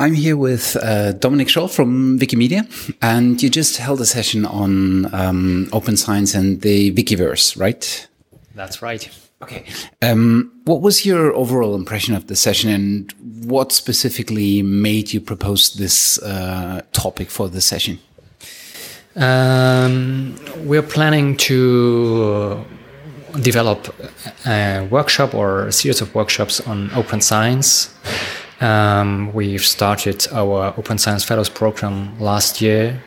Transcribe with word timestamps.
I'm 0.00 0.14
here 0.14 0.38
with 0.38 0.76
uh, 0.76 1.12
Dominik 1.12 1.48
Scholl 1.48 1.70
from 1.70 2.18
Wikimedia, 2.18 2.64
and 3.02 3.42
you 3.42 3.50
just 3.50 3.76
held 3.76 4.00
a 4.00 4.06
session 4.06 4.46
on 4.46 5.14
um, 5.14 5.68
open 5.74 5.98
science 5.98 6.34
and 6.34 6.62
the 6.62 6.94
Wikiverse, 6.94 7.60
right? 7.60 8.08
That's 8.54 8.80
right. 8.80 9.10
Okay. 9.42 9.66
Um, 10.00 10.52
what 10.64 10.80
was 10.80 11.04
your 11.04 11.34
overall 11.34 11.74
impression 11.74 12.14
of 12.14 12.28
the 12.28 12.34
session, 12.34 12.70
and 12.70 13.12
what 13.44 13.72
specifically 13.72 14.62
made 14.62 15.12
you 15.12 15.20
propose 15.20 15.74
this 15.74 16.18
uh, 16.22 16.80
topic 16.92 17.28
for 17.28 17.50
the 17.50 17.60
session? 17.60 17.98
Um, 19.16 20.34
we're 20.64 20.88
planning 20.96 21.36
to 21.48 22.64
develop 23.42 23.94
a 24.46 24.88
workshop 24.90 25.34
or 25.34 25.66
a 25.66 25.72
series 25.72 26.00
of 26.00 26.14
workshops 26.14 26.58
on 26.60 26.90
open 26.92 27.20
science 27.20 27.94
um, 28.60 29.32
we've 29.32 29.64
started 29.64 30.26
our 30.32 30.74
Open 30.76 30.98
Science 30.98 31.24
Fellows 31.24 31.48
program 31.48 32.18
last 32.20 32.60
year, 32.60 33.02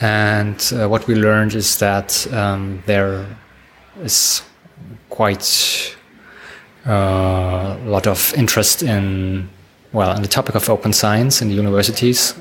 and 0.00 0.72
uh, 0.72 0.88
what 0.88 1.06
we 1.06 1.14
learned 1.14 1.54
is 1.54 1.78
that 1.78 2.32
um, 2.32 2.82
there 2.86 3.26
is 4.02 4.42
quite 5.10 5.96
uh, 6.86 7.76
a 7.82 7.88
lot 7.88 8.06
of 8.06 8.32
interest 8.36 8.82
in 8.82 9.48
well 9.92 10.14
in 10.14 10.22
the 10.22 10.28
topic 10.28 10.54
of 10.54 10.68
open 10.70 10.92
science 10.92 11.42
in 11.42 11.48
the 11.48 11.54
universities. 11.54 12.34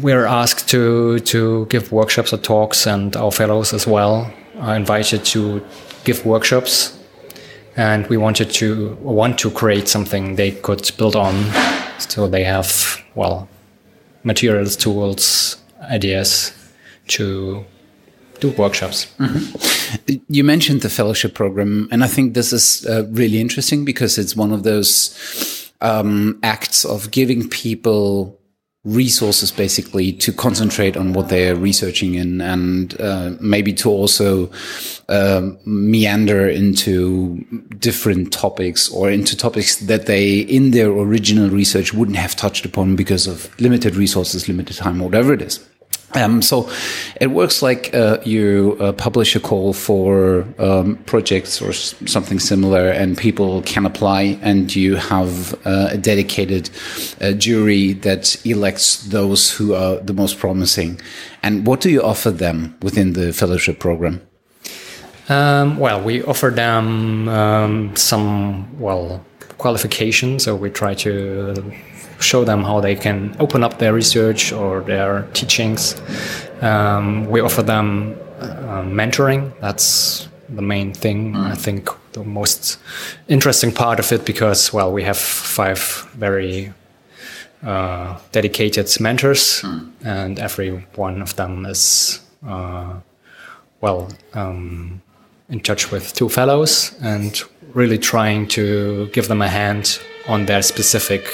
we're 0.00 0.26
asked 0.26 0.68
to 0.68 1.18
to 1.20 1.66
give 1.66 1.90
workshops 1.90 2.32
or 2.32 2.38
talks, 2.38 2.86
and 2.86 3.16
our 3.16 3.32
fellows 3.32 3.72
as 3.72 3.86
well 3.86 4.32
are 4.58 4.76
invited 4.76 5.24
to 5.24 5.60
give 6.04 6.24
workshops 6.24 6.96
and 7.76 8.06
we 8.06 8.16
wanted 8.16 8.50
to 8.50 8.94
want 9.02 9.38
to 9.38 9.50
create 9.50 9.88
something 9.88 10.36
they 10.36 10.50
could 10.50 10.90
build 10.96 11.14
on 11.14 11.34
so 11.98 12.26
they 12.26 12.44
have 12.44 13.02
well 13.14 13.48
materials 14.24 14.76
tools 14.76 15.56
ideas 15.90 16.52
to 17.06 17.64
do 18.40 18.50
workshops 18.52 19.06
mm-hmm. 19.18 20.16
you 20.28 20.42
mentioned 20.42 20.82
the 20.82 20.88
fellowship 20.88 21.34
program 21.34 21.88
and 21.90 22.02
i 22.02 22.06
think 22.06 22.34
this 22.34 22.52
is 22.52 22.86
uh, 22.86 23.06
really 23.10 23.40
interesting 23.40 23.84
because 23.84 24.18
it's 24.18 24.36
one 24.36 24.52
of 24.52 24.62
those 24.62 25.70
um, 25.80 26.38
acts 26.42 26.84
of 26.84 27.10
giving 27.10 27.48
people 27.48 28.38
resources 28.86 29.50
basically 29.50 30.12
to 30.12 30.32
concentrate 30.32 30.96
on 30.96 31.12
what 31.12 31.28
they're 31.28 31.56
researching 31.56 32.14
in 32.14 32.40
and 32.40 32.98
uh, 33.00 33.32
maybe 33.40 33.72
to 33.72 33.90
also 33.90 34.48
uh, 35.08 35.50
meander 35.64 36.48
into 36.48 37.36
different 37.78 38.32
topics 38.32 38.88
or 38.92 39.10
into 39.10 39.36
topics 39.36 39.76
that 39.76 40.06
they 40.06 40.38
in 40.38 40.70
their 40.70 40.88
original 40.88 41.50
research 41.50 41.92
wouldn't 41.92 42.16
have 42.16 42.36
touched 42.36 42.64
upon 42.64 42.94
because 42.94 43.26
of 43.26 43.60
limited 43.60 43.96
resources 43.96 44.46
limited 44.46 44.76
time 44.76 45.00
whatever 45.00 45.32
it 45.32 45.42
is 45.42 45.58
um, 46.16 46.42
so 46.42 46.68
it 47.20 47.28
works 47.28 47.62
like 47.62 47.94
uh, 47.94 48.18
you 48.24 48.76
uh, 48.80 48.92
publish 48.92 49.36
a 49.36 49.40
call 49.40 49.72
for 49.72 50.46
um, 50.58 50.96
projects 51.06 51.60
or 51.60 51.72
something 51.72 52.38
similar, 52.38 52.88
and 52.88 53.16
people 53.16 53.62
can 53.62 53.86
apply, 53.86 54.38
and 54.42 54.74
you 54.74 54.96
have 54.96 55.54
uh, 55.66 55.90
a 55.92 55.98
dedicated 55.98 56.70
uh, 57.20 57.32
jury 57.32 57.92
that 57.92 58.36
elects 58.46 59.04
those 59.04 59.52
who 59.52 59.74
are 59.74 59.96
the 59.96 60.14
most 60.14 60.38
promising. 60.38 61.00
And 61.42 61.66
what 61.66 61.80
do 61.80 61.90
you 61.90 62.02
offer 62.02 62.30
them 62.30 62.76
within 62.82 63.12
the 63.12 63.32
fellowship 63.32 63.78
program? 63.78 64.20
Um, 65.28 65.76
well, 65.76 66.00
we 66.00 66.22
offer 66.22 66.50
them 66.50 67.28
um, 67.28 67.96
some 67.96 68.78
well 68.78 69.24
qualifications, 69.58 70.44
so 70.44 70.54
we 70.54 70.70
try 70.70 70.94
to 70.94 71.72
show 72.20 72.44
them 72.44 72.62
how 72.62 72.80
they 72.80 72.94
can 72.94 73.36
open 73.38 73.62
up 73.62 73.78
their 73.78 73.92
research 73.92 74.52
or 74.52 74.80
their 74.80 75.22
teachings. 75.32 76.00
Um, 76.60 77.26
we 77.26 77.40
offer 77.40 77.62
them 77.62 78.16
uh, 78.40 78.82
mentoring. 78.82 79.52
That's 79.60 80.28
the 80.48 80.62
main 80.62 80.92
thing. 80.92 81.34
Mm. 81.34 81.52
I 81.52 81.54
think 81.54 81.90
the 82.12 82.24
most 82.24 82.78
interesting 83.28 83.72
part 83.72 83.98
of 83.98 84.12
it 84.12 84.24
because, 84.24 84.72
well, 84.72 84.92
we 84.92 85.02
have 85.02 85.18
five 85.18 86.08
very 86.14 86.72
uh, 87.64 88.18
dedicated 88.32 88.88
mentors, 89.00 89.62
mm. 89.62 89.90
and 90.04 90.38
every 90.38 90.86
one 90.94 91.22
of 91.22 91.36
them 91.36 91.66
is, 91.66 92.20
uh, 92.46 92.94
well, 93.80 94.08
um, 94.34 95.02
in 95.48 95.60
touch 95.60 95.90
with 95.90 96.12
two 96.12 96.28
fellows 96.28 96.96
and 97.02 97.42
really 97.72 97.98
trying 97.98 98.46
to 98.48 99.08
give 99.12 99.28
them 99.28 99.42
a 99.42 99.48
hand 99.48 99.98
on 100.28 100.46
their 100.46 100.62
specific 100.62 101.28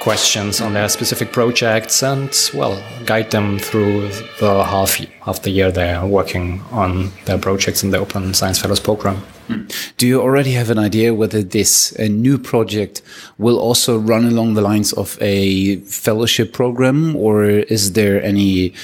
questions 0.00 0.60
on 0.60 0.74
their 0.74 0.88
specific 0.88 1.32
projects 1.32 2.02
and 2.02 2.50
well 2.54 2.82
guide 3.04 3.30
them 3.30 3.58
through 3.58 4.08
the 4.40 4.64
half 4.64 4.96
half 5.22 5.42
the 5.42 5.50
year 5.50 5.70
they 5.70 5.92
are 5.92 6.06
working 6.06 6.60
on 6.70 7.10
their 7.24 7.38
projects 7.38 7.82
in 7.82 7.90
the 7.90 7.98
Open 7.98 8.32
Science 8.34 8.58
Fellows 8.58 8.80
program. 8.80 9.16
Hmm. 9.48 9.64
Do 9.96 10.06
you 10.06 10.20
already 10.20 10.52
have 10.52 10.70
an 10.70 10.78
idea 10.78 11.14
whether 11.14 11.42
this 11.42 11.98
new 11.98 12.38
project 12.38 13.02
will 13.38 13.58
also 13.58 13.98
run 13.98 14.24
along 14.26 14.54
the 14.54 14.60
lines 14.60 14.92
of 14.92 15.16
a 15.20 15.76
fellowship 15.78 16.52
program, 16.52 17.16
or 17.16 17.44
is 17.44 17.92
there 17.92 18.22
any 18.22 18.74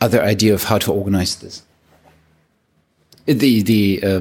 other 0.00 0.22
idea 0.22 0.52
of 0.54 0.64
how 0.64 0.78
to 0.78 0.92
organize 0.92 1.36
this? 1.36 1.62
The 3.26 3.62
the 3.62 4.02
uh, 4.02 4.20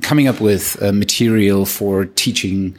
coming 0.00 0.28
up 0.28 0.40
with 0.40 0.76
uh, 0.82 0.92
material 0.92 1.64
for 1.66 2.06
teaching 2.06 2.76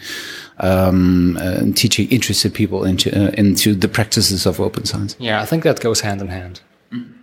um, 0.59 1.37
uh, 1.37 1.61
teaching 1.75 2.09
interested 2.09 2.53
people 2.53 2.83
into 2.83 3.09
uh, 3.09 3.31
into 3.37 3.75
the 3.75 3.87
practices 3.87 4.45
of 4.45 4.59
open 4.59 4.85
science. 4.85 5.15
Yeah, 5.19 5.41
I 5.41 5.45
think 5.45 5.63
that 5.63 5.79
goes 5.79 6.01
hand 6.01 6.21
in 6.21 6.27
hand. 6.27 6.61
Mm. 6.91 7.13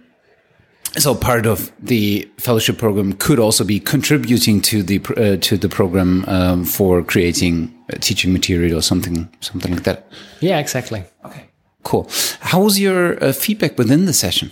So 0.98 1.14
part 1.14 1.44
of 1.44 1.70
the 1.78 2.26
fellowship 2.38 2.78
program 2.78 3.12
could 3.12 3.38
also 3.38 3.64
be 3.64 3.78
contributing 3.80 4.62
to 4.62 4.82
the 4.82 5.00
uh, 5.16 5.36
to 5.42 5.56
the 5.58 5.68
program 5.68 6.24
um, 6.26 6.64
for 6.64 7.02
creating 7.02 7.74
teaching 8.00 8.32
material 8.32 8.78
or 8.78 8.82
something 8.82 9.28
something 9.40 9.72
like 9.72 9.84
that. 9.84 10.06
Yeah, 10.40 10.58
exactly. 10.58 11.04
Okay, 11.24 11.44
cool. 11.82 12.08
How 12.40 12.62
was 12.62 12.80
your 12.80 13.22
uh, 13.22 13.32
feedback 13.32 13.76
within 13.76 14.06
the 14.06 14.14
session? 14.14 14.50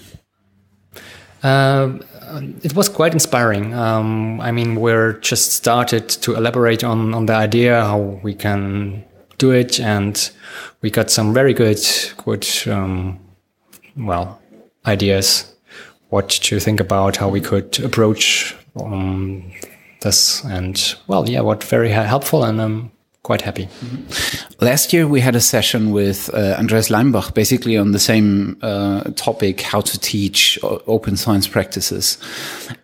Um, 1.42 2.02
it 2.62 2.74
was 2.74 2.88
quite 2.88 3.12
inspiring. 3.12 3.74
Um, 3.74 4.40
I 4.40 4.50
mean, 4.50 4.76
we're 4.76 5.14
just 5.14 5.52
started 5.52 6.08
to 6.08 6.34
elaborate 6.34 6.84
on, 6.84 7.14
on 7.14 7.26
the 7.26 7.34
idea 7.34 7.82
how 7.82 7.98
we 7.98 8.34
can 8.34 9.04
do 9.38 9.50
it, 9.50 9.80
and 9.80 10.30
we 10.82 10.90
got 10.90 11.10
some 11.10 11.34
very 11.34 11.54
good, 11.54 11.80
good, 12.24 12.46
um, 12.66 13.18
well, 13.96 14.40
ideas 14.86 15.54
what 16.10 16.28
to 16.28 16.60
think 16.60 16.80
about, 16.80 17.16
how 17.16 17.28
we 17.28 17.40
could 17.40 17.80
approach 17.80 18.54
um, 18.80 19.50
this, 20.02 20.44
and 20.44 20.94
well, 21.06 21.28
yeah, 21.28 21.40
what 21.40 21.64
very 21.64 21.88
helpful, 21.88 22.44
and 22.44 22.60
I'm 22.60 22.92
quite 23.24 23.44
happy. 23.44 23.62
Mm 23.62 23.88
-hmm. 23.88 24.64
Last 24.64 24.92
year 24.92 25.08
we 25.08 25.20
had 25.20 25.34
a 25.36 25.40
session 25.40 25.92
with 25.92 26.30
uh, 26.34 26.58
Andreas 26.58 26.88
Leimbach, 26.88 27.32
basically 27.32 27.78
on 27.78 27.92
the 27.92 27.98
same 27.98 28.56
uh, 28.62 29.00
topic, 29.14 29.60
how 29.72 29.82
to 29.82 29.98
teach 29.98 30.58
open 30.86 31.16
science 31.16 31.50
practices. 31.50 32.18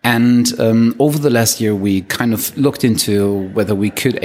And 0.01 0.59
um, 0.59 0.95
over 0.97 1.21
the 1.21 1.29
last 1.29 1.59
year, 1.61 1.75
we 1.75 2.01
kind 2.01 2.33
of 2.33 2.51
looked 2.57 2.83
into 2.83 3.49
whether 3.53 3.75
we 3.75 3.89
could 3.89 4.19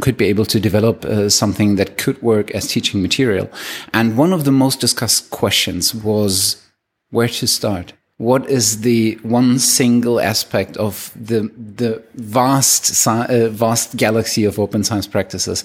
could 0.00 0.16
be 0.16 0.30
able 0.30 0.44
to 0.44 0.58
develop 0.58 1.04
uh, 1.04 1.28
something 1.28 1.76
that 1.76 1.88
could 2.04 2.16
work 2.20 2.54
as 2.54 2.66
teaching 2.66 3.02
material. 3.02 3.48
And 3.92 4.18
one 4.18 4.34
of 4.34 4.42
the 4.42 4.52
most 4.52 4.80
discussed 4.80 5.30
questions 5.30 5.94
was 5.94 6.56
where 7.10 7.28
to 7.28 7.46
start 7.46 7.92
what 8.22 8.48
is 8.48 8.82
the 8.82 9.18
one 9.24 9.58
single 9.58 10.20
aspect 10.20 10.76
of 10.76 11.10
the 11.16 11.50
the 11.76 12.00
vast 12.14 13.06
uh, 13.08 13.48
vast 13.48 13.96
galaxy 13.96 14.44
of 14.44 14.60
open 14.60 14.84
science 14.84 15.08
practices 15.08 15.64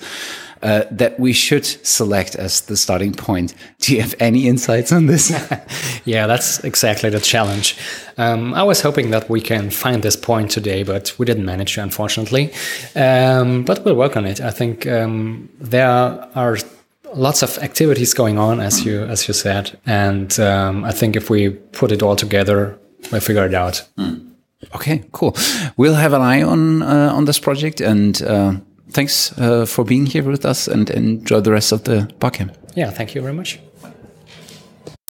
uh, 0.64 0.84
that 0.90 1.20
we 1.20 1.34
should 1.34 1.66
select 1.86 2.36
as 2.36 2.62
the 2.62 2.76
starting 2.76 3.14
point? 3.14 3.54
Do 3.80 3.94
you 3.94 4.02
have 4.02 4.16
any 4.20 4.48
insights 4.48 4.92
on 4.92 5.06
this? 5.06 5.30
yeah, 6.06 6.26
that's 6.26 6.64
exactly 6.64 7.12
the 7.12 7.20
challenge. 7.20 7.78
Um, 8.18 8.56
I 8.56 8.64
was 8.64 8.82
hoping 8.82 9.12
that 9.12 9.30
we 9.30 9.40
can 9.40 9.70
find 9.70 10.02
this 10.02 10.16
point 10.16 10.50
today, 10.50 10.82
but 10.82 11.14
we 11.20 11.28
didn't 11.28 11.46
manage 11.46 11.76
to, 11.76 11.84
unfortunately. 11.84 12.52
Um, 12.96 13.66
but 13.66 13.86
we'll 13.86 13.96
work 13.96 14.18
on 14.18 14.26
it. 14.26 14.42
I 14.42 14.50
think 14.50 14.88
um, 14.88 15.50
there 15.60 15.88
are 15.88 16.58
lots 17.14 17.44
of 17.44 17.58
activities 17.60 18.14
going 18.14 18.38
on, 18.38 18.60
as 18.60 18.86
you 18.86 19.04
as 19.04 19.28
you 19.28 19.34
said, 19.34 19.80
and 19.86 20.40
um, 20.40 20.84
I 20.84 20.92
think 20.92 21.16
if 21.16 21.30
we 21.30 21.50
put 21.50 21.92
it 21.92 22.02
all 22.02 22.16
together, 22.16 22.78
we'll 23.12 23.22
figure 23.22 23.46
it 23.46 23.54
out. 23.54 23.88
Mm. 23.98 24.32
Okay, 24.76 25.04
cool. 25.12 25.36
We'll 25.78 25.96
have 25.96 26.14
an 26.14 26.22
eye 26.22 26.44
on 26.44 26.82
uh, 26.82 27.12
on 27.14 27.26
this 27.26 27.40
project, 27.40 27.82
and 27.82 28.22
uh, 28.22 28.54
thanks 28.92 29.38
uh, 29.38 29.66
for 29.66 29.86
being 29.86 30.06
here 30.06 30.24
with 30.24 30.46
us, 30.46 30.68
and 30.68 30.90
enjoy 30.90 31.42
the 31.42 31.52
rest 31.52 31.72
of 31.72 31.84
the 31.84 32.12
barcamp. 32.20 32.54
Yeah, 32.76 32.92
thank 32.92 33.16
you 33.16 33.22
very 33.22 33.34
much. 33.34 33.60